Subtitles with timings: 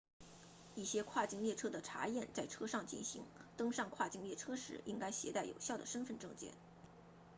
[0.73, 3.21] 一些跨境列车的查验在车上进行
[3.55, 6.53] 登上跨境列车时应该携带有效的身份证件